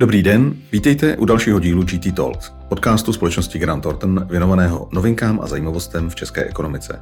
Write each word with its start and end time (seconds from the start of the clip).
Dobrý 0.00 0.22
den, 0.22 0.54
vítejte 0.72 1.16
u 1.16 1.24
dalšího 1.24 1.60
dílu 1.60 1.82
GT 1.82 2.14
Talks, 2.14 2.52
podcastu 2.68 3.12
společnosti 3.12 3.58
Grant 3.58 3.82
Thornton 3.82 4.26
věnovaného 4.30 4.88
novinkám 4.92 5.40
a 5.40 5.46
zajímavostem 5.46 6.10
v 6.10 6.14
české 6.14 6.44
ekonomice. 6.44 7.00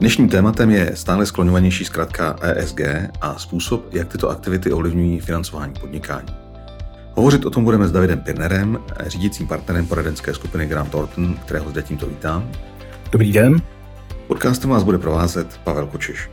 Dnešním 0.00 0.28
tématem 0.28 0.70
je 0.70 0.96
stále 0.96 1.26
skloňovanější 1.26 1.84
zkratka 1.84 2.36
ESG 2.42 2.80
a 3.20 3.38
způsob, 3.38 3.94
jak 3.94 4.08
tyto 4.08 4.28
aktivity 4.30 4.72
ovlivňují 4.72 5.20
financování 5.20 5.74
podnikání. 5.80 6.28
Hovořit 7.14 7.46
o 7.46 7.50
tom 7.50 7.64
budeme 7.64 7.88
s 7.88 7.92
Davidem 7.92 8.20
Pirnerem, 8.20 8.78
řídícím 9.06 9.46
partnerem 9.46 9.86
poradenské 9.86 10.34
skupiny 10.34 10.66
Grant 10.66 10.90
Thornton, 10.90 11.34
kterého 11.34 11.70
zde 11.70 11.82
tímto 11.82 12.06
vítám. 12.06 12.50
Dobrý 13.12 13.32
den. 13.32 13.62
Podcastem 14.26 14.70
vás 14.70 14.82
bude 14.82 14.98
provázet 14.98 15.60
Pavel 15.64 15.86
Kočiš. 15.86 16.30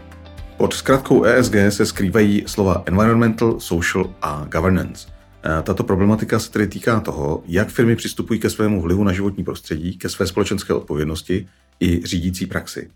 Pod 0.58 0.74
zkratkou 0.74 1.24
ESG 1.24 1.56
se 1.70 1.86
skrývají 1.86 2.44
slova 2.48 2.84
environmental, 2.86 3.60
social 3.60 4.06
a 4.22 4.46
governance– 4.52 5.08
tato 5.64 5.84
problematika 5.84 6.40
se 6.40 6.52
tedy 6.52 6.68
týká 6.68 7.00
toho, 7.00 7.44
jak 7.48 7.70
firmy 7.70 7.96
přistupují 7.96 8.40
ke 8.40 8.50
svému 8.50 8.82
vlivu 8.82 9.04
na 9.04 9.14
životní 9.14 9.44
prostředí, 9.44 9.98
ke 9.98 10.10
své 10.10 10.28
společenské 10.28 10.74
odpovědnosti 10.74 11.48
i 11.80 12.02
řídící 12.06 12.46
praxi. 12.46 12.90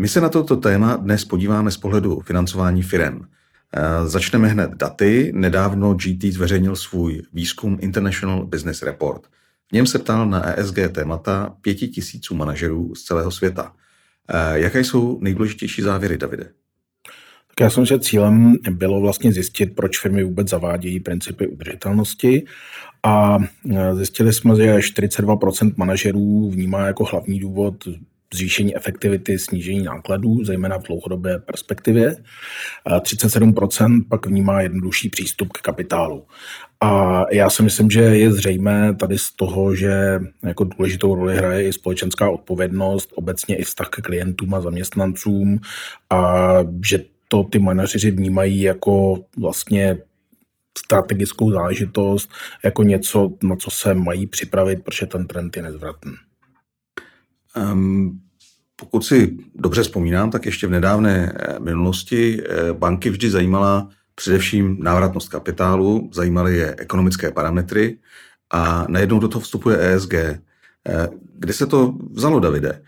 My 0.00 0.08
se 0.08 0.20
na 0.20 0.28
toto 0.28 0.56
téma 0.56 0.96
dnes 0.96 1.24
podíváme 1.24 1.70
z 1.70 1.76
pohledu 1.76 2.20
financování 2.20 2.82
firm. 2.82 3.22
Eh, 3.76 4.08
začneme 4.08 4.48
hned 4.48 4.70
daty. 4.70 5.32
Nedávno 5.34 5.94
GT 5.94 6.24
zveřejnil 6.32 6.76
svůj 6.76 7.22
výzkum 7.32 7.78
International 7.80 8.46
Business 8.46 8.82
Report. 8.82 9.26
V 9.70 9.72
něm 9.72 9.86
se 9.86 9.98
ptal 9.98 10.26
na 10.26 10.58
ESG 10.58 10.78
témata 10.92 11.56
pěti 11.60 11.88
tisíců 11.88 12.34
manažerů 12.34 12.94
z 12.94 13.02
celého 13.02 13.30
světa. 13.30 13.72
Eh, 14.28 14.58
jaké 14.58 14.80
jsou 14.84 15.18
nejdůležitější 15.20 15.82
závěry, 15.82 16.18
Davide? 16.18 16.50
Já 17.62 17.70
jsem 17.70 17.84
že 17.84 17.98
cílem 17.98 18.56
bylo 18.70 19.00
vlastně 19.00 19.32
zjistit, 19.32 19.66
proč 19.66 19.98
firmy 19.98 20.24
vůbec 20.24 20.48
zavádějí 20.48 21.00
principy 21.00 21.46
udržitelnosti 21.46 22.44
a 23.02 23.38
e, 23.70 23.94
zjistili 23.94 24.32
jsme, 24.32 24.56
že 24.56 24.76
42% 24.76 25.72
manažerů 25.76 26.50
vnímá 26.50 26.86
jako 26.86 27.04
hlavní 27.04 27.38
důvod 27.38 27.74
zvýšení 28.34 28.76
efektivity, 28.76 29.38
snížení 29.38 29.82
nákladů, 29.82 30.44
zejména 30.44 30.78
v 30.78 30.82
dlouhodobé 30.82 31.38
perspektivě. 31.38 32.16
37% 32.86 34.04
pak 34.08 34.26
vnímá 34.26 34.60
jednodušší 34.60 35.08
přístup 35.08 35.52
k 35.52 35.60
kapitálu. 35.60 36.24
A 36.80 37.22
já 37.32 37.50
si 37.50 37.62
myslím, 37.62 37.90
že 37.90 38.00
je 38.00 38.32
zřejmé 38.32 38.94
tady 38.94 39.18
z 39.18 39.32
toho, 39.32 39.74
že 39.74 40.20
jako 40.42 40.64
důležitou 40.64 41.14
roli 41.14 41.36
hraje 41.36 41.68
i 41.68 41.72
společenská 41.72 42.30
odpovědnost, 42.30 43.10
obecně 43.14 43.56
i 43.56 43.64
vztah 43.64 43.88
k 43.88 44.02
klientům 44.02 44.54
a 44.54 44.60
zaměstnancům 44.60 45.60
a 46.10 46.54
že 46.86 47.12
to 47.32 47.42
ty 47.42 47.58
manažeři 47.58 48.10
vnímají 48.10 48.60
jako 48.60 49.24
vlastně 49.36 49.98
strategickou 50.78 51.50
záležitost, 51.50 52.30
jako 52.64 52.82
něco, 52.82 53.32
na 53.42 53.56
co 53.56 53.70
se 53.70 53.94
mají 53.94 54.26
připravit, 54.26 54.84
protože 54.84 55.06
ten 55.06 55.26
trend 55.26 55.56
je 55.56 55.62
nezvratný. 55.62 56.12
Um, 57.72 58.20
pokud 58.76 59.04
si 59.04 59.36
dobře 59.54 59.82
vzpomínám, 59.82 60.30
tak 60.30 60.46
ještě 60.46 60.66
v 60.66 60.70
nedávné 60.70 61.32
eh, 61.36 61.58
minulosti 61.58 62.42
eh, 62.42 62.72
banky 62.72 63.10
vždy 63.10 63.30
zajímala 63.30 63.88
především 64.14 64.76
návratnost 64.80 65.28
kapitálu, 65.28 66.10
zajímaly 66.12 66.56
je 66.56 66.74
ekonomické 66.78 67.30
parametry 67.30 67.98
a 68.50 68.86
najednou 68.88 69.18
do 69.18 69.28
toho 69.28 69.42
vstupuje 69.42 69.94
ESG. 69.94 70.14
Eh, 70.14 70.40
kde 71.38 71.52
se 71.52 71.66
to 71.66 71.94
vzalo, 72.10 72.40
Davide? 72.40 72.82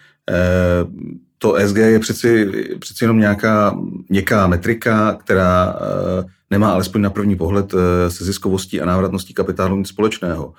To 1.45 1.57
SG 1.67 1.77
je 1.77 1.99
přeci, 1.99 2.47
přeci 2.79 3.05
jenom 3.05 3.19
nějaká 3.19 3.79
měkká 4.09 4.47
metrika, 4.47 5.13
která 5.13 5.77
eh, 5.77 6.25
nemá 6.51 6.73
alespoň 6.73 7.01
na 7.01 7.11
první 7.11 7.37
pohled 7.37 7.75
eh, 7.75 8.11
se 8.11 8.25
ziskovostí 8.25 8.81
a 8.81 8.85
návratností 8.85 9.35
kapitálu 9.35 9.77
nic 9.77 9.89
společného. 9.89 10.53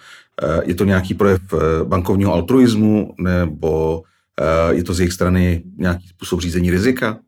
Eh, 0.43 0.61
je 0.65 0.75
to 0.75 0.85
nějaký 0.85 1.13
projev 1.13 1.41
bankovního 1.83 2.33
altruismu 2.33 3.13
nebo 3.19 4.03
je 4.71 4.83
to 4.83 4.93
z 4.93 4.99
jejich 4.99 5.13
strany 5.13 5.63
nějaký 5.77 6.07
způsob 6.07 6.41
řízení 6.41 6.71
rizika? 6.71 7.19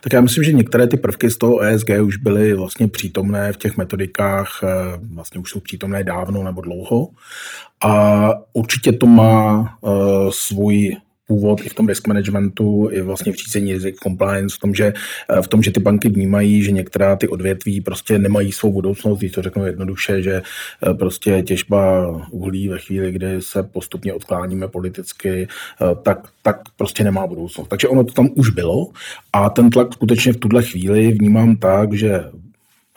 Tak 0.00 0.12
já 0.12 0.20
myslím, 0.20 0.44
že 0.44 0.52
některé 0.52 0.86
ty 0.86 0.96
prvky 0.96 1.30
z 1.30 1.36
toho 1.38 1.60
ESG 1.60 1.90
už 2.02 2.16
byly 2.16 2.54
vlastně 2.54 2.88
přítomné 2.88 3.52
v 3.52 3.56
těch 3.56 3.76
metodikách, 3.76 4.60
vlastně 5.14 5.40
už 5.40 5.50
jsou 5.50 5.60
přítomné 5.60 6.04
dávno 6.04 6.42
nebo 6.42 6.60
dlouho. 6.60 7.08
A 7.84 8.30
určitě 8.52 8.92
to 8.92 9.06
má 9.06 9.68
svůj 10.30 10.96
původ 11.26 11.60
i 11.66 11.68
v 11.68 11.74
tom 11.74 11.88
risk 11.88 12.06
managementu, 12.06 12.88
i 12.92 13.00
vlastně 13.00 13.32
v 13.32 13.36
řízení 13.36 13.72
rizik 13.72 13.96
compliance, 13.96 14.56
v 14.56 14.58
tom, 14.58 14.74
že, 14.74 14.92
eh, 15.30 15.42
v 15.42 15.48
tom, 15.48 15.62
že 15.62 15.70
ty 15.70 15.80
banky 15.80 16.08
vnímají, 16.08 16.62
že 16.62 16.70
některá 16.70 17.16
ty 17.16 17.28
odvětví 17.28 17.80
prostě 17.80 18.18
nemají 18.18 18.52
svou 18.52 18.72
budoucnost, 18.72 19.18
když 19.18 19.32
to 19.32 19.42
řeknu 19.42 19.66
jednoduše, 19.66 20.22
že 20.22 20.42
eh, 20.42 20.94
prostě 20.94 21.42
těžba 21.42 22.10
uhlí 22.30 22.68
ve 22.68 22.78
chvíli, 22.78 23.12
kdy 23.12 23.42
se 23.42 23.62
postupně 23.62 24.12
odkláníme 24.12 24.68
politicky, 24.68 25.48
eh, 25.48 25.94
tak, 26.02 26.28
tak 26.42 26.56
prostě 26.76 27.04
nemá 27.04 27.26
budoucnost. 27.26 27.68
Takže 27.68 27.88
ono 27.88 28.04
to 28.04 28.12
tam 28.12 28.28
už 28.34 28.50
bylo 28.50 28.88
a 29.32 29.50
ten 29.50 29.70
tlak 29.70 29.92
skutečně 29.92 30.32
v 30.32 30.36
tuhle 30.36 30.62
chvíli 30.62 31.12
vnímám 31.12 31.56
tak, 31.56 31.92
že 31.92 32.24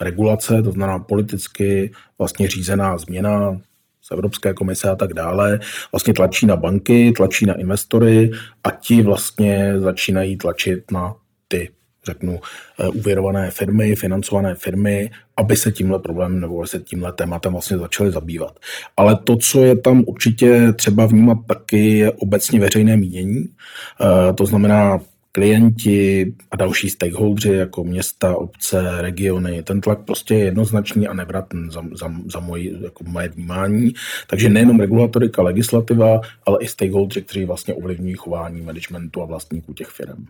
regulace, 0.00 0.62
to 0.62 0.72
znamená 0.72 0.98
politicky 0.98 1.90
vlastně 2.18 2.48
řízená 2.48 2.98
změna, 2.98 3.60
z 4.08 4.12
Evropské 4.12 4.54
komise 4.54 4.90
a 4.90 4.96
tak 4.96 5.14
dále, 5.14 5.60
vlastně 5.92 6.14
tlačí 6.14 6.46
na 6.46 6.56
banky, 6.56 7.12
tlačí 7.16 7.46
na 7.46 7.54
investory 7.54 8.30
a 8.64 8.70
ti 8.70 9.02
vlastně 9.02 9.80
začínají 9.80 10.36
tlačit 10.36 10.90
na 10.90 11.14
ty 11.48 11.68
řeknu, 12.08 12.40
eh, 12.80 12.88
uvěrované 12.88 13.50
firmy, 13.50 13.96
financované 13.96 14.54
firmy, 14.54 15.10
aby 15.36 15.56
se 15.56 15.72
tímhle 15.72 15.98
problémem 15.98 16.40
nebo 16.40 16.66
se 16.66 16.78
tímhle 16.78 17.12
tématem 17.12 17.52
vlastně 17.52 17.78
začaly 17.78 18.10
zabývat. 18.10 18.58
Ale 18.96 19.18
to, 19.24 19.36
co 19.36 19.64
je 19.64 19.76
tam 19.76 20.04
určitě 20.06 20.72
třeba 20.72 21.06
vnímat 21.06 21.38
taky, 21.46 21.98
je 21.98 22.12
obecně 22.12 22.60
veřejné 22.60 22.96
mínění. 22.96 23.44
Eh, 23.44 24.32
to 24.32 24.46
znamená 24.46 25.00
klienti 25.38 26.34
a 26.50 26.56
další 26.56 26.90
stakeholdři 26.90 27.52
jako 27.52 27.84
města, 27.84 28.36
obce, 28.36 29.02
regiony. 29.02 29.62
Ten 29.62 29.80
tlak 29.80 29.98
prostě 30.04 30.34
je 30.34 30.44
jednoznačný 30.44 31.08
a 31.08 31.14
nevratný 31.14 31.70
za, 31.70 31.82
za, 31.92 32.12
za 32.32 32.40
moje, 32.40 32.70
jako 32.82 33.04
moje 33.04 33.28
vnímání. 33.28 33.94
Takže 34.26 34.48
nejenom 34.48 34.80
regulatorika, 34.80 35.42
legislativa, 35.42 36.20
ale 36.46 36.58
i 36.60 36.68
stakeholdři, 36.68 37.22
kteří 37.22 37.44
vlastně 37.44 37.74
ovlivňují 37.74 38.14
chování 38.14 38.60
managementu 38.60 39.22
a 39.22 39.24
vlastníků 39.24 39.74
těch 39.74 39.88
firm. 39.88 40.26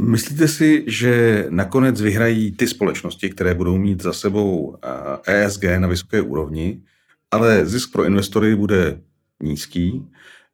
Myslíte 0.00 0.48
si, 0.48 0.84
že 0.86 1.44
nakonec 1.48 2.00
vyhrají 2.00 2.52
ty 2.52 2.66
společnosti, 2.66 3.30
které 3.30 3.54
budou 3.54 3.78
mít 3.78 4.02
za 4.02 4.12
sebou 4.12 4.76
ESG 5.26 5.64
na 5.78 5.88
vysoké 5.88 6.20
úrovni, 6.20 6.80
ale 7.30 7.66
zisk 7.66 7.92
pro 7.92 8.04
investory 8.04 8.56
bude 8.56 9.00
nízký 9.42 10.04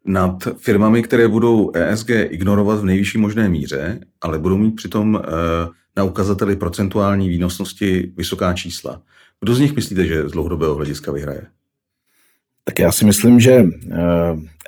nad 0.04 0.48
firmami, 0.58 1.02
které 1.02 1.28
budou 1.28 1.70
ESG 1.74 2.10
ignorovat 2.10 2.80
v 2.80 2.84
nejvyšší 2.84 3.18
možné 3.18 3.48
míře, 3.48 4.00
ale 4.20 4.38
budou 4.38 4.56
mít 4.56 4.70
přitom 4.70 5.22
eh, 5.22 5.28
na 5.96 6.04
ukazateli 6.04 6.56
procentuální 6.56 7.28
výnosnosti 7.28 8.12
vysoká 8.16 8.52
čísla. 8.52 9.02
Kdo 9.40 9.54
z 9.54 9.60
nich 9.60 9.76
myslíte, 9.76 10.06
že 10.06 10.28
z 10.28 10.32
dlouhodobého 10.32 10.74
hlediska 10.74 11.12
vyhraje? 11.12 11.42
Tak 12.64 12.78
já 12.78 12.92
si 12.92 13.04
myslím, 13.04 13.40
že 13.40 13.64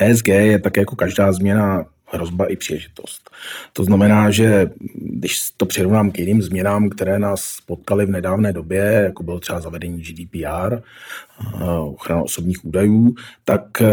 ESG 0.00 0.28
eh, 0.28 0.32
e 0.32 0.46
je 0.46 0.58
tak 0.58 0.76
jako 0.76 0.96
každá 0.96 1.32
změna 1.32 1.84
hrozba 2.06 2.46
i 2.46 2.56
příležitost. 2.56 3.30
To 3.72 3.84
znamená, 3.84 4.30
že 4.30 4.70
když 4.94 5.50
to 5.56 5.66
přirovnám 5.66 6.10
k 6.10 6.18
jiným 6.18 6.42
změnám, 6.42 6.88
které 6.88 7.18
nás 7.18 7.58
potkaly 7.66 8.06
v 8.06 8.10
nedávné 8.10 8.52
době, 8.52 8.80
jako 9.04 9.22
bylo 9.22 9.40
třeba 9.40 9.60
zavedení 9.60 10.02
GDPR, 10.02 10.74
eh, 10.74 11.64
ochrana 11.64 12.22
osobních 12.22 12.64
údajů, 12.64 13.14
tak 13.44 13.82
eh, 13.82 13.88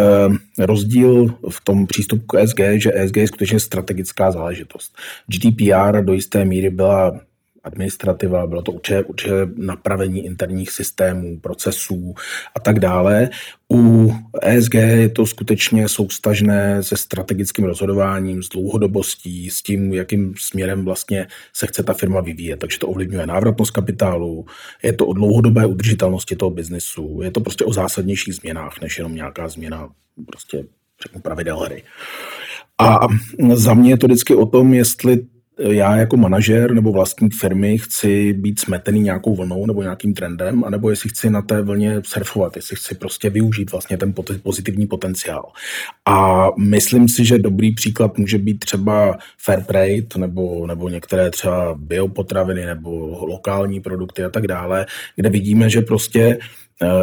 rozdíl 0.66 1.28
v 1.50 1.62
tom 1.64 1.88
přístupu 1.88 2.26
k 2.26 2.40
ESG, 2.40 2.60
že 2.76 2.92
ESG 2.94 3.18
je 3.18 3.28
skutečně 3.28 3.60
strategická 3.60 4.32
záležitost. 4.32 4.98
GDPR 5.28 6.04
do 6.04 6.14
jisté 6.14 6.46
míry 6.46 6.70
byla 6.70 7.20
administrativa, 7.64 8.48
bylo 8.48 8.62
to 8.62 8.72
určitě, 8.72 9.04
určitě 9.04 9.34
napravení 9.56 10.26
interních 10.26 10.72
systémů, 10.72 11.40
procesů 11.40 12.14
a 12.56 12.60
tak 12.60 12.80
dále. 12.80 13.30
U 13.74 14.14
ESG 14.42 14.74
je 14.74 15.10
to 15.10 15.26
skutečně 15.26 15.90
soustažné 15.90 16.84
se 16.84 16.98
strategickým 16.98 17.66
rozhodováním, 17.66 18.44
s 18.44 18.50
dlouhodobostí, 18.50 19.50
s 19.50 19.62
tím, 19.62 19.94
jakým 19.94 20.34
směrem 20.38 20.86
vlastně 20.86 21.28
se 21.54 21.68
chce 21.68 21.84
ta 21.84 21.94
firma 21.94 22.22
vyvíjet. 22.22 22.58
Takže 22.58 22.80
to 22.80 22.88
ovlivňuje 22.88 23.28
návratnost 23.28 23.72
kapitálu, 23.72 24.46
je 24.84 24.94
to 24.94 25.06
o 25.06 25.14
dlouhodobé 25.14 25.66
udržitelnosti 25.66 26.36
toho 26.36 26.50
biznesu, 26.50 27.20
je 27.24 27.32
to 27.32 27.42
prostě 27.42 27.66
o 27.66 27.74
zásadnějších 27.74 28.36
změnách, 28.36 28.82
než 28.82 28.98
jenom 28.98 29.16
nějaká 29.16 29.48
změna 29.48 29.90
prostě 30.26 30.64
řeknu 31.04 31.22
pravidel 31.22 31.60
hry. 31.60 31.84
A 32.78 33.00
za 33.54 33.74
mě 33.74 33.90
je 33.90 33.98
to 33.98 34.08
vždycky 34.08 34.36
o 34.36 34.46
tom, 34.46 34.74
jestli 34.74 35.26
já 35.60 35.96
jako 35.96 36.18
manažer 36.18 36.74
nebo 36.74 36.92
vlastník 36.92 37.36
firmy 37.36 37.78
chci 37.78 38.34
být 38.34 38.60
smetený 38.60 39.00
nějakou 39.00 39.36
vlnou 39.36 39.66
nebo 39.66 39.82
nějakým 39.82 40.14
trendem, 40.14 40.64
anebo 40.64 40.90
jestli 40.90 41.10
chci 41.10 41.30
na 41.30 41.42
té 41.42 41.62
vlně 41.62 42.02
surfovat, 42.06 42.56
jestli 42.56 42.76
chci 42.76 42.96
prostě 42.96 43.30
využít 43.30 43.72
vlastně 43.72 43.98
ten 43.98 44.14
pozitivní 44.44 44.88
potenciál. 44.88 45.52
A 46.06 46.48
myslím 46.60 47.10
si, 47.10 47.26
že 47.26 47.40
dobrý 47.40 47.74
příklad 47.74 48.18
může 48.18 48.38
být 48.38 48.60
třeba 48.60 49.18
fair 49.38 49.64
trade 49.64 50.08
nebo, 50.18 50.68
nebo 50.68 50.90
některé 50.90 51.32
třeba 51.32 51.76
biopotraviny 51.78 52.66
nebo 52.66 52.90
lokální 53.26 53.82
produkty 53.82 54.24
a 54.24 54.30
tak 54.30 54.48
dále, 54.48 54.86
kde 55.16 55.30
vidíme, 55.30 55.70
že 55.70 55.82
prostě 55.82 56.38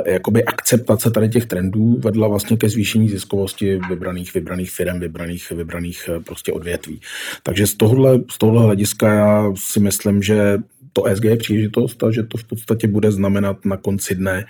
jakoby 0.07 0.45
akceptace 0.45 1.11
tady 1.11 1.29
těch 1.29 1.47
trendů 1.47 1.97
vedla 1.99 2.29
vlastně 2.29 2.57
ke 2.57 2.69
zvýšení 2.69 3.09
ziskovosti 3.09 3.81
vybraných, 3.89 4.35
vybraných 4.35 4.71
firm, 4.71 5.01
vybraných, 5.01 5.51
vybraných 5.51 6.09
eh, 6.09 6.21
prostě 6.21 6.53
odvětví. 6.53 7.01
Takže 7.43 7.67
z 7.67 7.75
tohohle, 7.75 8.21
z 8.31 8.39
tohohle 8.39 8.63
hlediska 8.63 9.15
já 9.15 9.53
si 9.57 9.81
myslím, 9.81 10.23
že 10.23 10.59
to 10.93 11.05
ESG 11.05 11.25
je 11.25 11.37
příležitost 11.37 12.03
a 12.03 12.11
že 12.11 12.23
to 12.23 12.39
v 12.39 12.45
podstatě 12.45 12.89
bude 12.89 13.13
znamenat 13.13 13.65
na 13.65 13.77
konci 13.77 14.15
dne 14.15 14.45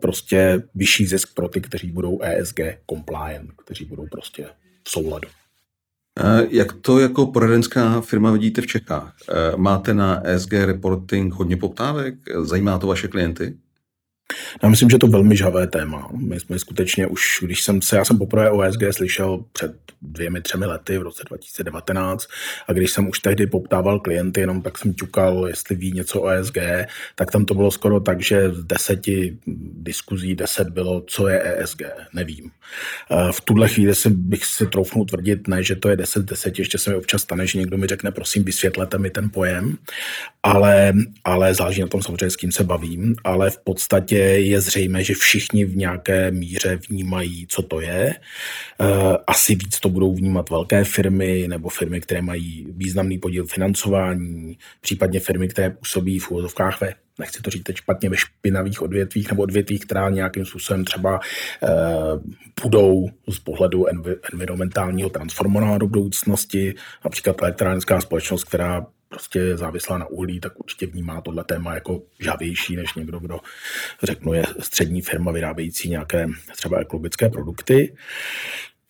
prostě 0.00 0.62
vyšší 0.74 1.06
zisk 1.06 1.34
pro 1.34 1.48
ty, 1.48 1.60
kteří 1.60 1.90
budou 1.90 2.20
ESG 2.22 2.60
compliant, 2.90 3.50
kteří 3.64 3.84
budou 3.84 4.06
prostě 4.06 4.46
v 4.84 4.90
souladu. 4.90 5.28
Jak 6.50 6.72
to 6.72 6.98
jako 6.98 7.26
poradenská 7.26 8.00
firma 8.00 8.30
vidíte 8.30 8.60
v 8.60 8.66
Čechách? 8.66 9.14
Máte 9.56 9.94
na 9.94 10.26
ESG 10.26 10.52
reporting 10.52 11.34
hodně 11.34 11.56
poptávek? 11.56 12.14
Zajímá 12.42 12.78
to 12.78 12.86
vaše 12.86 13.08
klienty? 13.08 13.54
Já 14.62 14.68
myslím, 14.68 14.90
že 14.90 14.98
to 14.98 15.06
je 15.06 15.10
velmi 15.10 15.36
žhavé 15.36 15.66
téma. 15.66 16.08
My 16.16 16.40
jsme 16.40 16.58
skutečně 16.58 17.06
už, 17.06 17.38
když 17.42 17.62
jsem 17.62 17.82
se, 17.82 17.96
já 17.96 18.04
jsem 18.04 18.18
poprvé 18.18 18.50
o 18.50 18.62
ESG 18.62 18.80
slyšel 18.90 19.44
před 19.52 19.72
dvěmi, 20.02 20.40
třemi 20.40 20.66
lety 20.66 20.98
v 20.98 21.02
roce 21.02 21.22
2019 21.28 22.26
a 22.68 22.72
když 22.72 22.90
jsem 22.90 23.08
už 23.08 23.18
tehdy 23.18 23.46
poptával 23.46 24.00
klienty, 24.00 24.40
jenom 24.40 24.62
tak 24.62 24.78
jsem 24.78 24.94
ťukal, 24.94 25.46
jestli 25.48 25.76
ví 25.76 25.92
něco 25.92 26.20
o 26.20 26.28
ESG, 26.28 26.58
tak 27.14 27.30
tam 27.30 27.44
to 27.44 27.54
bylo 27.54 27.70
skoro 27.70 28.00
tak, 28.00 28.22
že 28.22 28.50
z 28.50 28.64
deseti 28.64 29.38
diskuzí 29.72 30.34
deset 30.34 30.68
bylo, 30.68 31.02
co 31.06 31.28
je 31.28 31.62
ESG, 31.62 31.82
nevím. 32.14 32.50
V 33.30 33.40
tuhle 33.40 33.68
chvíli 33.68 33.94
si 33.94 34.10
bych 34.10 34.44
si 34.44 34.66
troufnul 34.66 35.04
tvrdit, 35.04 35.48
ne, 35.48 35.62
že 35.62 35.76
to 35.76 35.88
je 35.88 35.96
10 35.96 36.24
10, 36.24 36.58
ještě 36.58 36.78
se 36.78 36.90
mi 36.90 36.96
občas 36.96 37.22
stane, 37.22 37.46
že 37.46 37.58
někdo 37.58 37.78
mi 37.78 37.86
řekne, 37.86 38.10
prosím, 38.10 38.44
vysvětlete 38.44 38.98
mi 38.98 39.10
ten 39.10 39.30
pojem, 39.30 39.76
ale, 40.42 40.92
ale 41.24 41.54
záleží 41.54 41.80
na 41.80 41.86
tom 41.86 42.02
samozřejmě, 42.02 42.30
s 42.30 42.36
kým 42.36 42.52
se 42.52 42.64
bavím, 42.64 43.14
ale 43.24 43.50
v 43.50 43.58
podstatě 43.58 44.13
je 44.18 44.60
zřejmé, 44.60 45.04
že 45.04 45.14
všichni 45.14 45.64
v 45.64 45.76
nějaké 45.76 46.30
míře 46.30 46.78
vnímají, 46.88 47.46
co 47.48 47.62
to 47.62 47.80
je. 47.80 48.14
Eh, 48.80 49.16
asi 49.26 49.54
víc 49.54 49.80
to 49.80 49.88
budou 49.88 50.14
vnímat 50.14 50.50
velké 50.50 50.84
firmy 50.84 51.44
nebo 51.48 51.68
firmy, 51.68 52.00
které 52.00 52.22
mají 52.22 52.66
významný 52.70 53.18
podíl 53.18 53.46
financování, 53.46 54.58
případně 54.80 55.20
firmy, 55.20 55.48
které 55.48 55.70
působí 55.70 56.18
v 56.18 56.30
úvozovkách 56.30 56.80
ve 56.80 56.94
nechci 57.18 57.42
to 57.42 57.50
říct 57.50 57.62
teď 57.62 57.76
špatně, 57.76 58.10
ve 58.10 58.16
špinavých 58.16 58.82
odvětvích 58.82 59.30
nebo 59.30 59.42
odvětvích, 59.42 59.80
která 59.80 60.10
nějakým 60.10 60.44
způsobem 60.44 60.84
třeba 60.84 61.20
eh, 61.62 61.68
budou 62.62 63.08
z 63.28 63.38
pohledu 63.38 63.84
env- 63.84 64.18
environmentálního 64.32 65.08
transformovat 65.10 65.78
do 65.78 65.86
budoucnosti, 65.86 66.74
například 67.04 67.42
elektronická 67.42 68.00
společnost, 68.00 68.44
která 68.44 68.86
prostě 69.14 69.38
je 69.38 69.56
závislá 69.56 69.98
na 69.98 70.06
uhlí, 70.06 70.40
tak 70.40 70.60
určitě 70.60 70.86
vnímá 70.86 71.20
tohle 71.20 71.44
téma 71.44 71.74
jako 71.74 72.02
žavější 72.20 72.76
než 72.76 72.94
někdo, 72.94 73.18
kdo 73.18 73.40
řeknu 74.02 74.32
je 74.32 74.44
střední 74.60 75.02
firma 75.02 75.32
vyrábějící 75.32 75.88
nějaké 75.88 76.26
třeba 76.56 76.78
ekologické 76.78 77.28
produkty. 77.28 77.94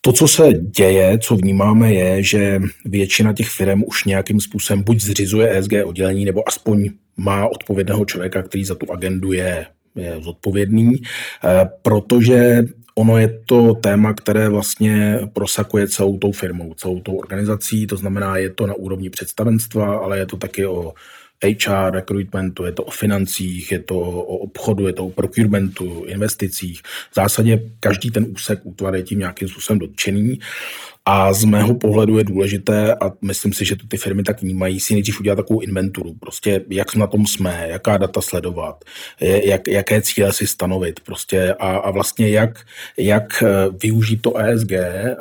To, 0.01 0.13
co 0.13 0.27
se 0.27 0.53
děje, 0.53 1.19
co 1.19 1.35
vnímáme, 1.35 1.93
je, 1.93 2.23
že 2.23 2.59
většina 2.85 3.33
těch 3.33 3.49
firm 3.49 3.83
už 3.87 4.03
nějakým 4.05 4.39
způsobem 4.39 4.83
buď 4.83 5.01
zřizuje 5.01 5.57
ESG 5.57 5.71
oddělení, 5.85 6.25
nebo 6.25 6.47
aspoň 6.47 6.89
má 7.17 7.47
odpovědného 7.47 8.05
člověka, 8.05 8.43
který 8.43 8.65
za 8.65 8.75
tu 8.75 8.91
agendu 8.91 9.31
je, 9.33 9.65
je 9.95 10.17
zodpovědný, 10.21 10.91
eh, 10.95 11.69
protože 11.81 12.63
ono 12.95 13.17
je 13.17 13.39
to 13.45 13.73
téma, 13.73 14.13
které 14.13 14.49
vlastně 14.49 15.19
prosakuje 15.33 15.87
celou 15.87 16.17
tou 16.17 16.31
firmou, 16.31 16.73
celou 16.73 16.99
tou 16.99 17.15
organizací, 17.15 17.87
to 17.87 17.97
znamená, 17.97 18.37
je 18.37 18.49
to 18.49 18.67
na 18.67 18.73
úrovni 18.73 19.09
představenstva, 19.09 19.97
ale 19.97 20.17
je 20.17 20.25
to 20.25 20.37
taky 20.37 20.65
o 20.65 20.93
HR, 21.43 21.91
recruitmentu, 21.91 22.65
je 22.65 22.71
to 22.71 22.83
o 22.83 22.91
financích, 22.91 23.71
je 23.71 23.79
to 23.79 23.95
o 23.99 24.37
obchodu, 24.37 24.87
je 24.87 24.93
to 24.93 25.05
o 25.05 25.09
procurementu, 25.09 26.03
investicích. 26.05 26.81
V 27.11 27.15
zásadě 27.15 27.69
každý 27.79 28.11
ten 28.11 28.25
úsek 28.29 28.59
útvar 28.63 28.95
je 28.95 29.03
tím 29.03 29.19
nějakým 29.19 29.47
způsobem 29.47 29.79
dotčený 29.79 30.39
a 31.07 31.33
z 31.33 31.45
mého 31.45 31.75
pohledu 31.75 32.17
je 32.17 32.23
důležité, 32.23 32.93
a 32.93 33.11
myslím 33.21 33.53
si, 33.53 33.65
že 33.65 33.75
to 33.75 33.87
ty 33.87 33.97
firmy 33.97 34.23
tak 34.23 34.41
vnímají, 34.41 34.79
si 34.79 34.93
nejdřív 34.93 35.19
udělat 35.19 35.35
takovou 35.35 35.59
inventuru. 35.61 36.13
Prostě 36.13 36.61
jak 36.69 36.95
na 36.95 37.07
tom 37.07 37.25
jsme, 37.25 37.65
jaká 37.69 37.97
data 37.97 38.21
sledovat, 38.21 38.85
jak, 39.19 39.67
jaké 39.67 40.01
cíle 40.01 40.33
si 40.33 40.47
stanovit 40.47 40.99
prostě 40.99 41.53
a, 41.53 41.77
a 41.77 41.91
vlastně 41.91 42.29
jak, 42.29 42.65
jak 42.97 43.43
eh, 43.43 43.47
využít 43.83 44.21
to 44.21 44.37
ESG, 44.37 44.71
eh, 44.71 45.15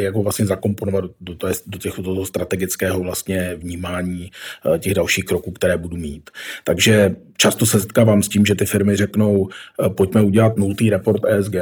jak 0.00 0.14
ho 0.14 0.22
vlastně 0.22 0.46
zakomponovat 0.46 1.04
do, 1.04 1.34
do, 1.34 1.48
do, 1.66 1.78
těch, 1.78 1.96
do 1.96 2.02
toho 2.02 2.26
strategického 2.26 3.00
vlastně 3.00 3.54
vnímání 3.56 4.30
eh, 4.74 4.78
těch 4.78 4.94
dalších 4.94 5.24
kroků, 5.24 5.50
které 5.50 5.76
budu 5.76 5.96
mít. 5.96 6.30
Takže 6.64 7.16
často 7.36 7.66
se 7.66 7.80
setkávám 7.80 8.22
s 8.22 8.28
tím, 8.28 8.46
že 8.46 8.54
ty 8.54 8.66
firmy 8.66 8.96
řeknou, 8.96 9.48
pojďme 9.88 10.22
udělat 10.22 10.56
nultý 10.56 10.90
report 10.90 11.22
ESG, 11.28 11.54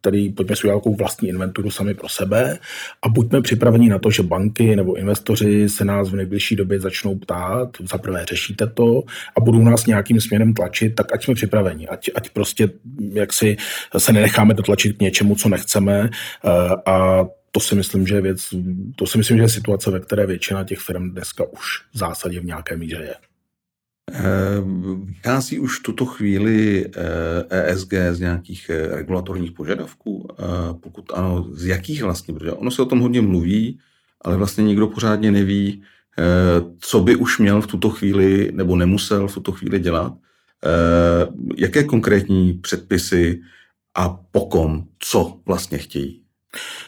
který 0.00 0.32
pojďme 0.32 0.56
si 0.56 0.66
udělat 0.66 0.82
vlastní 0.98 1.28
inventuru 1.28 1.70
sami 1.70 1.94
pro 1.94 2.08
sebe 2.08 2.58
a 3.02 3.08
buďme 3.08 3.42
připraveni 3.42 3.88
na 3.88 3.98
to, 3.98 4.10
že 4.10 4.22
banky 4.22 4.76
nebo 4.76 4.94
investoři 4.94 5.68
se 5.68 5.84
nás 5.84 6.10
v 6.10 6.16
nejbližší 6.16 6.56
době 6.56 6.80
začnou 6.80 7.18
ptát, 7.18 7.68
za 7.90 7.98
prvé 7.98 8.24
řešíte 8.24 8.66
to 8.66 9.02
a 9.36 9.40
budou 9.40 9.62
nás 9.62 9.86
nějakým 9.86 10.20
směrem 10.20 10.54
tlačit, 10.54 10.94
tak 10.94 11.14
ať 11.14 11.24
jsme 11.24 11.34
připraveni, 11.34 11.88
ať, 11.88 12.10
ať 12.14 12.30
prostě 12.30 12.70
jaksi 13.12 13.56
se 13.98 14.12
nenecháme 14.12 14.54
dotlačit 14.54 14.96
k 14.96 15.00
něčemu, 15.00 15.34
co 15.34 15.48
nechceme 15.48 16.10
eh, 16.44 16.50
a 16.86 17.26
to 17.52 17.60
si 17.60 17.74
myslím, 17.74 18.06
že 18.06 18.14
je 18.14 18.20
věc, 18.20 18.54
to 18.96 19.06
si 19.06 19.18
myslím, 19.18 19.36
že 19.36 19.42
je 19.42 19.48
situace, 19.48 19.90
ve 19.90 20.00
které 20.00 20.26
většina 20.26 20.64
těch 20.64 20.78
firm 20.78 21.10
dneska 21.10 21.44
už 21.52 21.60
v 21.94 21.98
zásadě 21.98 22.40
v 22.40 22.44
nějaké 22.44 22.76
míře 22.76 22.96
je. 22.96 23.14
Eh, 24.12 24.22
vychází 25.04 25.58
už 25.58 25.78
v 25.78 25.82
tuto 25.82 26.06
chvíli 26.06 26.86
ESG 27.50 27.92
eh, 27.92 28.08
e 28.08 28.14
z 28.14 28.20
nějakých 28.20 28.70
eh, 28.70 28.96
regulatorních 28.96 29.52
požadavků? 29.52 30.28
Pokud 30.80 31.12
ano, 31.14 31.46
z 31.52 31.66
jakých 31.66 32.02
vlastně? 32.02 32.34
Protože 32.34 32.52
ono 32.52 32.70
se 32.70 32.82
o 32.82 32.86
tom 32.86 33.00
hodně 33.00 33.20
mluví, 33.20 33.78
ale 34.20 34.36
vlastně 34.36 34.64
nikdo 34.64 34.86
pořádně 34.86 35.30
neví, 35.30 35.82
co 36.78 37.00
by 37.00 37.16
už 37.16 37.38
měl 37.38 37.60
v 37.60 37.66
tuto 37.66 37.90
chvíli 37.90 38.50
nebo 38.54 38.76
nemusel 38.76 39.28
v 39.28 39.34
tuto 39.34 39.52
chvíli 39.52 39.80
dělat. 39.80 40.12
Jaké 41.56 41.84
konkrétní 41.84 42.52
předpisy 42.52 43.40
a 43.94 44.08
pokom, 44.08 44.84
co 44.98 45.40
vlastně 45.46 45.78
chtějí? 45.78 46.27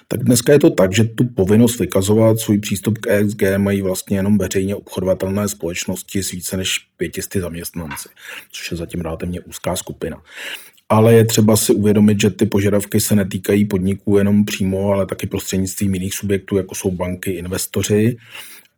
Tak 0.09 0.25
dneska 0.25 0.53
je 0.53 0.59
to 0.59 0.71
tak, 0.71 0.95
že 0.95 1.05
tu 1.05 1.25
povinnost 1.25 1.79
vykazovat 1.79 2.39
svůj 2.39 2.59
přístup 2.59 2.99
k 2.99 3.07
ESG 3.07 3.43
mají 3.57 3.83
vlastně 3.83 4.17
jenom 4.17 4.39
veřejně 4.39 4.77
obchodovatelné 4.77 5.49
společnosti 5.49 6.23
s 6.23 6.31
více 6.31 6.57
než 6.57 6.79
500 6.97 7.43
zaměstnanci, 7.43 8.09
což 8.53 8.71
je 8.71 8.77
zatím 8.77 9.01
relativně 9.01 9.41
úzká 9.41 9.77
skupina. 9.77 10.23
Ale 10.89 11.15
je 11.15 11.25
třeba 11.25 11.57
si 11.57 11.75
uvědomit, 11.75 12.21
že 12.21 12.31
ty 12.31 12.47
požadavky 12.47 13.01
se 13.01 13.15
netýkají 13.15 13.65
podniků 13.65 14.17
jenom 14.19 14.45
přímo, 14.45 14.93
ale 14.93 15.07
taky 15.07 15.27
prostřednictvím 15.27 15.95
jiných 15.95 16.15
subjektů, 16.15 16.57
jako 16.57 16.75
jsou 16.75 16.91
banky, 16.91 17.31
investoři. 17.31 18.17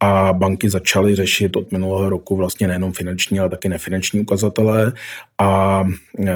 A 0.01 0.33
banky 0.33 0.71
začaly 0.71 1.15
řešit 1.15 1.57
od 1.57 1.73
minulého 1.73 2.11
roku 2.11 2.37
vlastně 2.37 2.69
nejenom 2.69 2.93
finanční, 2.93 3.41
ale 3.41 3.49
taky 3.49 3.69
nefinanční 3.69 4.21
ukazatele. 4.21 4.93
A 5.39 5.83
e, 6.19 6.33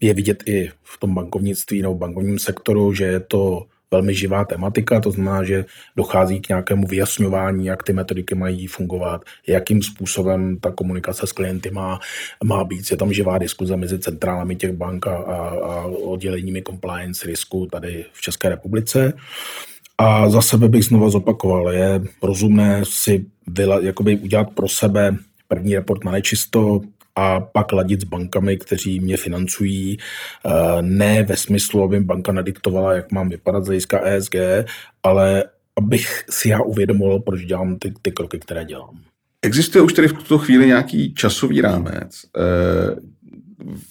je 0.00 0.14
vidět 0.14 0.42
i 0.46 0.70
v 0.82 0.98
tom 0.98 1.14
bankovnictví 1.14 1.82
nebo 1.82 1.94
bankovním 1.94 2.38
sektoru, 2.38 2.94
že 2.94 3.04
je 3.04 3.20
to 3.20 3.66
velmi 3.90 4.14
živá 4.14 4.44
tematika, 4.44 5.00
to 5.00 5.10
znamená, 5.10 5.44
že 5.44 5.64
dochází 5.96 6.40
k 6.40 6.48
nějakému 6.48 6.86
vyjasňování, 6.86 7.66
jak 7.66 7.82
ty 7.82 7.92
metodiky 7.92 8.34
mají 8.34 8.66
fungovat, 8.66 9.24
jakým 9.48 9.82
způsobem 9.82 10.58
ta 10.60 10.70
komunikace 10.70 11.26
s 11.26 11.32
klienty 11.32 11.70
má, 11.70 11.98
má 12.44 12.64
být. 12.64 12.90
Je 12.90 12.96
tam 12.96 13.12
živá 13.12 13.38
diskuze 13.38 13.76
mezi 13.76 13.98
centrálami 13.98 14.56
těch 14.56 14.72
bank 14.72 15.06
a, 15.06 15.16
a 15.16 15.84
odděleními 15.86 16.62
compliance 16.62 17.26
risku 17.26 17.66
tady 17.72 18.04
v 18.12 18.20
České 18.20 18.48
republice. 18.48 19.12
A 19.98 20.30
za 20.30 20.42
sebe 20.42 20.68
bych 20.68 20.84
znova 20.84 21.10
zopakoval, 21.10 21.72
je 21.72 22.00
rozumné 22.22 22.82
si 22.84 23.26
vyla, 23.46 23.80
jakoby 23.80 24.16
udělat 24.16 24.50
pro 24.50 24.68
sebe 24.68 25.16
první 25.48 25.74
report 25.74 26.04
na 26.04 26.12
nečisto, 26.12 26.80
a 27.16 27.40
pak 27.40 27.72
ladit 27.72 28.00
s 28.00 28.04
bankami, 28.04 28.56
kteří 28.56 29.00
mě 29.00 29.16
financují. 29.16 29.98
Eh, 30.46 30.82
ne 30.82 31.22
ve 31.22 31.36
smyslu, 31.36 31.82
aby 31.82 32.00
banka 32.00 32.32
nadiktovala, 32.32 32.92
jak 32.94 33.12
mám 33.12 33.28
vypadat 33.28 33.64
z 33.64 33.66
hlediska 33.66 34.00
ESG, 34.04 34.34
ale 35.02 35.44
abych 35.76 36.24
si 36.30 36.48
já 36.48 36.60
uvědomil, 36.60 37.18
proč 37.18 37.44
dělám 37.44 37.78
ty, 37.78 37.94
ty 38.02 38.12
kroky, 38.12 38.38
které 38.38 38.64
dělám. 38.64 38.98
Existuje 39.42 39.82
už 39.82 39.92
tedy 39.92 40.08
v 40.08 40.12
tuto 40.12 40.38
chvíli 40.38 40.66
nějaký 40.66 41.14
časový 41.14 41.60
rámec, 41.60 42.24
eh, 42.36 42.96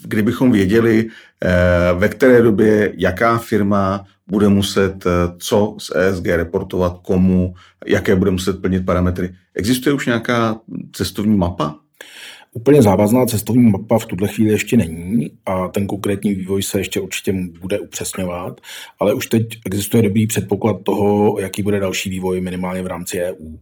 kdybychom 0.03 0.51
věděli, 0.51 1.07
eh, 1.43 1.49
ve 1.93 2.09
které 2.09 2.41
době 2.41 2.93
jaká 2.97 3.37
firma 3.37 4.05
bude 4.27 4.49
muset 4.49 5.05
co 5.37 5.75
z 5.79 5.91
ESG 5.95 6.25
reportovat, 6.25 6.97
komu, 7.01 7.53
jaké 7.85 8.15
bude 8.15 8.31
muset 8.31 8.61
plnit 8.61 8.85
parametry. 8.85 9.35
Existuje 9.55 9.93
už 9.93 10.05
nějaká 10.05 10.59
cestovní 10.91 11.37
mapa? 11.37 11.75
Úplně 12.57 12.81
závazná 12.81 13.25
cestovní 13.25 13.71
mapa 13.71 13.99
v 13.99 14.05
tuhle 14.05 14.27
chvíli 14.27 14.51
ještě 14.51 14.77
není 14.77 15.31
a 15.45 15.67
ten 15.67 15.87
konkrétní 15.87 16.33
vývoj 16.33 16.63
se 16.63 16.79
ještě 16.79 16.99
určitě 16.99 17.33
bude 17.61 17.79
upřesňovat, 17.79 18.61
ale 18.99 19.13
už 19.13 19.27
teď 19.27 19.47
existuje 19.65 20.03
dobrý 20.03 20.27
předpoklad 20.27 20.83
toho, 20.83 21.39
jaký 21.39 21.63
bude 21.63 21.79
další 21.79 22.09
vývoj 22.09 22.41
minimálně 22.41 22.81
v 22.81 22.87
rámci 22.87 23.21
EU. 23.21 23.57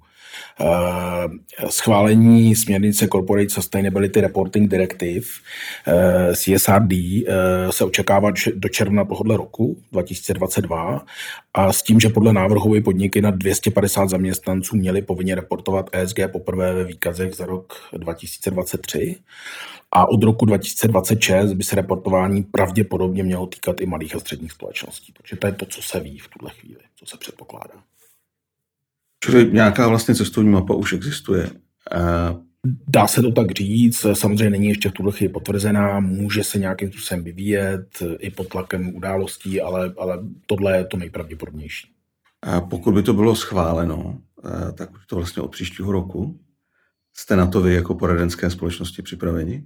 Schválení 1.70 2.56
směrnice 2.56 3.08
Corporate 3.08 3.50
Sustainability 3.50 4.22
Reporting 4.22 4.72
Directive 4.72 5.28
CSRD 6.36 6.94
se 7.70 7.86
očekává 7.86 8.32
do 8.56 8.70
června 8.70 9.06
tohoto 9.06 9.38
roku 9.38 9.78
2022 9.92 11.06
a 11.54 11.74
s 11.74 11.84
tím, 11.84 12.00
že 12.00 12.10
podle 12.10 12.34
návrhu 12.34 12.72
by 12.72 12.82
podniky 12.82 13.22
na 13.22 13.32
250 13.32 14.10
zaměstnanců 14.10 14.76
měly 14.76 15.02
povinně 15.02 15.36
reportovat 15.36 15.90
ESG 15.92 16.20
poprvé 16.32 16.74
ve 16.74 16.84
výkazech 16.84 17.34
za 17.34 17.46
rok 17.46 17.74
2023 17.98 19.16
a 19.92 20.10
od 20.10 20.24
roku 20.24 20.46
2026 20.46 21.54
by 21.54 21.64
se 21.64 21.76
reportování 21.76 22.44
pravděpodobně 22.44 23.24
mělo 23.24 23.48
týkat 23.48 23.82
i 23.82 23.86
malých 23.86 24.16
a 24.16 24.20
středních 24.20 24.52
společností. 24.52 25.14
Takže 25.18 25.36
to 25.36 25.48
je 25.48 25.54
to, 25.54 25.66
co 25.66 25.82
se 25.82 26.00
ví 26.00 26.20
v 26.20 26.28
tuhle 26.28 26.54
chvíli, 26.54 26.80
co 26.96 27.06
se 27.06 27.18
předpokládá. 27.18 27.74
Čili 29.24 29.50
nějaká 29.52 29.88
vlastně 29.88 30.16
cestovní 30.16 30.50
mapa 30.50 30.74
už 30.74 30.94
existuje. 30.94 31.50
Dá 32.88 33.08
se 33.08 33.22
to 33.22 33.32
tak 33.32 33.52
říct, 33.52 34.06
samozřejmě 34.14 34.50
není 34.50 34.68
ještě 34.68 34.90
v 34.90 34.92
tuhle 34.92 35.12
chvíli 35.12 35.34
potvrzená, 35.34 36.00
může 36.00 36.44
se 36.44 36.60
nějakým 36.60 36.92
způsobem 36.92 37.24
vyvíjet 37.24 37.88
i 38.20 38.30
pod 38.30 38.48
tlakem 38.48 38.96
událostí, 38.96 39.62
ale, 39.62 39.94
ale 39.98 40.20
tohle 40.46 40.78
je 40.78 40.86
to 40.86 40.98
nejpravděpodobnější. 40.98 41.88
A 42.42 42.62
pokud 42.62 42.94
by 42.94 43.04
to 43.04 43.14
bylo 43.14 43.36
schváleno, 43.36 44.20
tak 44.78 44.94
už 44.94 45.08
to 45.08 45.16
vlastně 45.16 45.42
od 45.44 45.52
příštího 45.52 45.92
roku. 45.92 46.40
Jste 47.14 47.36
na 47.36 47.48
to 47.48 47.62
vy 47.62 47.74
jako 47.74 47.96
poradenské 47.96 48.50
společnosti 48.50 49.02
připraveni? 49.02 49.64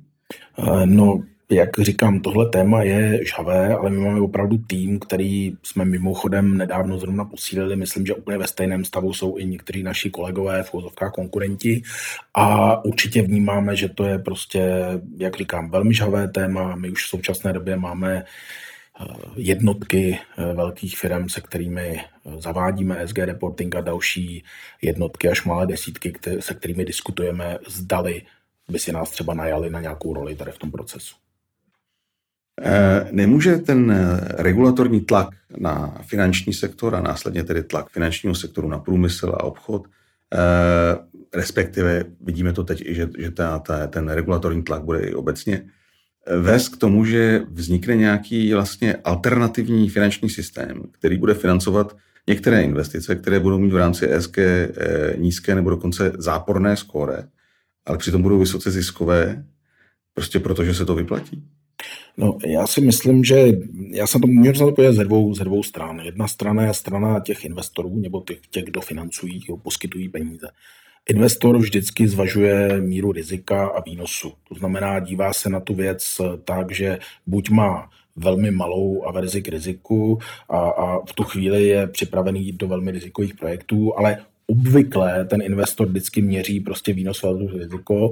No, 0.86 1.24
jak 1.52 1.80
říkám, 1.80 2.20
tohle 2.20 2.50
téma 2.50 2.84
je 2.84 3.26
žhavé, 3.26 3.76
ale 3.76 3.90
my 3.90 3.98
máme 3.98 4.22
opravdu 4.22 4.58
tým, 4.58 5.00
který 5.00 5.58
jsme 5.64 5.86
mimochodem 5.86 6.58
nedávno 6.58 7.00
zrovna 7.00 7.26
posílili. 7.26 7.76
Myslím, 7.76 8.06
že 8.06 8.14
úplně 8.14 8.38
ve 8.38 8.48
stejném 8.48 8.86
stavu 8.86 9.14
jsou 9.14 9.38
i 9.38 9.46
někteří 9.46 9.84
naši 9.84 10.10
kolegové 10.10 10.64
v 10.64 10.74
úzovkách 10.74 11.12
konkurenti 11.12 11.82
a 12.34 12.78
určitě 12.86 13.22
vnímáme, 13.22 13.76
že 13.76 13.90
to 13.90 14.06
je 14.06 14.20
prostě, 14.20 14.86
jak 15.18 15.38
říkám, 15.38 15.72
velmi 15.72 15.94
žhavé 15.94 16.28
téma. 16.28 16.76
My 16.76 16.90
už 16.90 17.06
v 17.06 17.10
současné 17.10 17.54
době 17.54 17.78
máme 17.78 18.24
eh, 18.24 19.06
jednotky 19.36 20.20
eh, 20.38 20.54
velkých 20.54 20.98
firm, 20.98 21.30
se 21.30 21.42
kterými 21.42 22.00
eh, 22.00 22.42
zavádíme 22.42 23.08
SG 23.08 23.18
reporting 23.18 23.76
a 23.76 23.82
další 23.82 24.44
jednotky 24.82 25.30
až 25.30 25.44
malé 25.44 25.68
desítky, 25.68 26.14
se 26.40 26.54
kterými 26.54 26.86
diskutujeme, 26.86 27.58
zdali 27.68 28.22
by 28.70 28.80
si 28.80 28.92
nás 28.92 29.12
třeba 29.12 29.34
najali 29.34 29.70
na 29.70 29.82
nějakou 29.82 30.14
roli 30.14 30.36
tady 30.36 30.52
v 30.52 30.58
tom 30.58 30.72
procesu. 30.72 31.16
Eh, 32.62 33.08
nemůže 33.12 33.58
ten 33.58 33.92
eh, 33.92 34.20
regulatorní 34.38 35.02
tlak 35.02 35.30
na 35.58 35.98
finanční 36.02 36.54
sektor 36.54 36.96
a 36.96 37.02
následně 37.02 37.44
tedy 37.44 37.64
tlak 37.64 37.90
finančního 37.90 38.36
sektoru 38.36 38.68
na 38.70 38.80
průmysl 38.80 39.30
a 39.30 39.44
obchod, 39.44 39.88
eh, 40.34 40.38
respektive 41.34 42.04
vidíme 42.22 42.54
to 42.54 42.64
teď 42.64 42.82
i, 42.86 42.96
že, 42.96 43.10
že 43.18 43.32
ta, 43.32 43.60
ta, 43.60 43.88
ten 43.88 44.10
regulatorní 44.10 44.64
tlak 44.64 44.84
bude 44.84 45.00
i 45.00 45.14
obecně, 45.14 45.66
vést 46.40 46.70
k 46.70 46.78
tomu, 46.78 47.06
že 47.06 47.42
vznikne 47.52 47.96
nějaký 47.96 48.54
vlastně 48.54 48.96
alternativní 48.96 49.90
finanční 49.90 50.30
systém, 50.30 50.84
který 50.92 51.18
bude 51.18 51.34
financovat 51.34 51.98
některé 52.28 52.62
investice, 52.62 53.16
které 53.16 53.40
budou 53.40 53.60
mít 53.60 53.74
v 53.74 53.78
rámci 53.78 54.12
ESG 54.12 54.38
nízké 55.18 55.56
nebo 55.56 55.70
dokonce 55.70 56.12
záporné 56.18 56.78
skóre, 56.78 57.28
ale 57.86 57.98
přitom 57.98 58.22
budou 58.22 58.40
vysoce 58.40 58.72
ziskové, 58.72 59.44
prostě 60.14 60.40
protože 60.40 60.74
se 60.74 60.86
to 60.86 60.96
vyplatí. 60.96 61.44
No, 62.18 62.38
já 62.46 62.68
si 62.68 62.82
myslím, 62.82 63.24
že 63.24 63.48
já 63.92 64.08
jsem 64.08 64.22
to 64.22 64.28
můžu 64.28 64.54
to 64.54 64.72
podívat 64.72 64.96
ze 64.96 65.04
dvou, 65.04 65.34
ze 65.34 65.44
dvou 65.44 65.64
stran. 65.64 66.00
Jedna 66.00 66.28
strana 66.28 66.66
je 66.66 66.74
strana 66.74 67.20
těch 67.20 67.46
investorů, 67.46 68.00
nebo 68.00 68.22
těch, 68.22 68.40
těch 68.50 68.64
kdo 68.64 68.82
financují, 68.82 69.40
kdo 69.40 69.58
poskytují 69.58 70.10
peníze. 70.10 70.48
Investor 71.10 71.58
vždycky 71.58 72.08
zvažuje 72.08 72.82
míru 72.82 73.12
rizika 73.12 73.68
a 73.68 73.82
výnosu. 73.82 74.34
To 74.50 74.56
znamená, 74.56 75.00
dívá 75.00 75.34
se 75.34 75.50
na 75.50 75.60
tu 75.60 75.74
věc 75.74 76.22
tak, 76.44 76.72
že 76.72 77.00
buď 77.28 77.50
má 77.50 77.90
velmi 78.16 78.52
malou 78.52 79.04
averzi 79.04 79.42
k 79.42 79.48
riziku 79.48 80.20
a, 80.50 80.60
a 80.60 81.06
v 81.06 81.14
tu 81.14 81.24
chvíli 81.24 81.64
je 81.64 81.88
připravený 81.88 82.46
jít 82.46 82.56
do 82.56 82.68
velmi 82.68 82.92
rizikových 82.92 83.36
projektů, 83.36 83.98
ale 83.98 84.18
obvykle 84.48 85.26
ten 85.26 85.42
investor 85.42 85.88
vždycky 85.88 86.22
měří 86.22 86.60
prostě 86.60 86.94
výnos 86.94 87.24
versus 87.24 87.54
riziko 87.54 88.12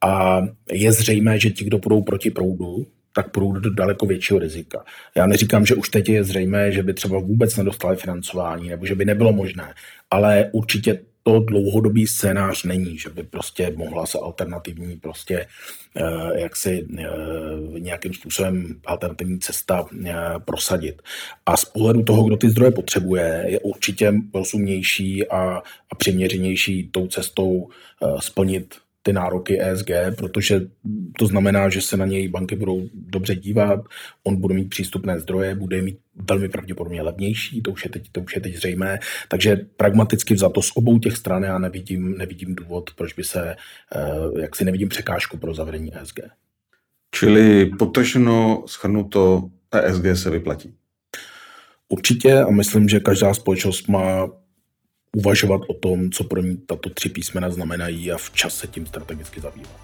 a 0.00 0.42
je 0.72 0.92
zřejmé, 0.92 1.38
že 1.38 1.50
ti, 1.50 1.64
kdo 1.64 1.78
půjdou 1.78 2.02
proti 2.02 2.30
proudu, 2.30 2.86
tak 3.16 3.30
půjdou 3.30 3.52
do 3.52 3.70
daleko 3.70 4.06
většího 4.06 4.38
rizika. 4.38 4.84
Já 5.14 5.26
neříkám, 5.26 5.66
že 5.66 5.74
už 5.74 5.88
teď 5.88 6.08
je 6.08 6.24
zřejmé, 6.24 6.72
že 6.72 6.82
by 6.82 6.94
třeba 6.94 7.18
vůbec 7.18 7.56
nedostali 7.56 7.96
financování, 7.96 8.68
nebo 8.68 8.86
že 8.86 8.94
by 8.94 9.04
nebylo 9.04 9.32
možné, 9.32 9.74
ale 10.10 10.50
určitě 10.52 11.00
to 11.22 11.40
dlouhodobý 11.40 12.06
scénář 12.06 12.64
není, 12.64 12.98
že 12.98 13.10
by 13.10 13.22
prostě 13.22 13.72
mohla 13.76 14.06
se 14.06 14.18
alternativní 14.18 14.96
prostě 14.96 15.46
eh, 15.96 16.40
jak 16.40 16.56
si 16.56 16.86
eh, 16.98 17.04
nějakým 17.78 18.14
způsobem 18.14 18.80
alternativní 18.86 19.40
cesta 19.40 19.84
eh, 20.06 20.14
prosadit. 20.44 21.02
A 21.46 21.56
z 21.56 21.64
pohledu 21.64 22.02
toho, 22.02 22.24
kdo 22.24 22.36
ty 22.36 22.50
zdroje 22.50 22.70
potřebuje, 22.70 23.44
je 23.48 23.60
určitě 23.60 24.12
rozumnější 24.34 25.28
a, 25.28 25.62
a 25.90 25.94
přiměřenější 25.98 26.88
tou 26.92 27.06
cestou 27.06 27.68
splnit 28.20 28.74
ty 29.06 29.12
nároky 29.12 29.62
ESG, 29.62 29.90
protože 30.18 30.60
to 31.18 31.26
znamená, 31.26 31.68
že 31.68 31.80
se 31.80 31.96
na 31.96 32.06
něj 32.06 32.28
banky 32.28 32.56
budou 32.56 32.88
dobře 32.94 33.36
dívat, 33.36 33.80
on 34.24 34.36
bude 34.36 34.54
mít 34.54 34.70
přístupné 34.70 35.20
zdroje, 35.20 35.54
bude 35.54 35.82
mít 35.82 35.98
velmi 36.30 36.48
pravděpodobně 36.48 37.02
levnější, 37.02 37.62
to 37.62 37.70
už 37.70 37.84
je 37.84 37.90
teď, 37.90 38.02
to 38.12 38.20
už 38.20 38.34
je 38.34 38.40
teď 38.40 38.56
zřejmé. 38.56 38.98
Takže 39.28 39.56
pragmaticky 39.76 40.38
za 40.38 40.48
to 40.48 40.62
z 40.62 40.72
obou 40.74 40.98
těch 40.98 41.16
stran 41.16 41.42
já 41.42 41.58
nevidím, 41.58 42.18
nevidím 42.18 42.54
důvod, 42.54 42.90
proč 42.96 43.12
by 43.12 43.24
se, 43.24 43.56
eh, 43.96 44.40
jak 44.40 44.56
si 44.56 44.64
nevidím 44.64 44.88
překážku 44.88 45.36
pro 45.36 45.54
zavření 45.54 45.94
ESG. 45.94 46.20
Čili 47.10 47.66
potrženo, 47.78 48.64
schrnuto, 48.66 49.50
ESG 49.72 50.16
se 50.16 50.30
vyplatí. 50.30 50.74
Určitě 51.88 52.40
a 52.40 52.50
myslím, 52.50 52.88
že 52.88 53.00
každá 53.00 53.34
společnost 53.34 53.88
má 53.88 54.28
uvažovat 55.16 55.60
o 55.68 55.74
tom, 55.74 56.10
co 56.10 56.24
pro 56.24 56.42
ní 56.42 56.56
tato 56.56 56.90
tři 56.90 57.08
písmena 57.08 57.50
znamenají 57.50 58.12
a 58.12 58.16
včas 58.16 58.56
se 58.56 58.66
tím 58.66 58.86
strategicky 58.86 59.40
zabývat. 59.40 59.80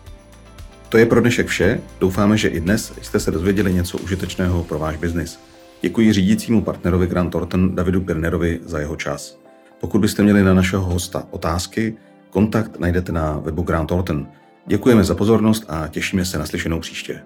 To 0.88 0.98
je 0.98 1.06
pro 1.06 1.20
dnešek 1.20 1.46
vše. 1.46 1.80
Doufáme, 2.00 2.36
že 2.38 2.48
i 2.48 2.60
dnes 2.60 2.92
jste 3.02 3.20
se 3.20 3.30
dozvěděli 3.30 3.72
něco 3.72 3.98
užitečného 3.98 4.64
pro 4.64 4.78
váš 4.78 4.96
biznis. 4.96 5.38
Děkuji 5.82 6.12
řídícímu 6.12 6.62
partnerovi 6.62 7.06
Grant 7.06 7.30
Thornton 7.30 7.74
Davidu 7.74 8.00
Pirnerovi 8.00 8.60
za 8.64 8.78
jeho 8.78 8.96
čas. 8.96 9.38
Pokud 9.80 10.00
byste 10.00 10.22
měli 10.22 10.42
na 10.42 10.54
našeho 10.54 10.84
hosta 10.84 11.26
otázky, 11.30 11.96
kontakt 12.30 12.80
najdete 12.80 13.12
na 13.12 13.38
webu 13.38 13.62
Grant 13.62 13.88
Thornton. 13.88 14.26
Děkujeme 14.66 15.04
za 15.04 15.14
pozornost 15.14 15.64
a 15.68 15.88
těšíme 15.88 16.24
se 16.24 16.38
na 16.38 16.46
slyšenou 16.46 16.80
příště. 16.80 17.22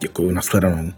Děkuji, 0.00 0.32
nashledanou. 0.32 0.92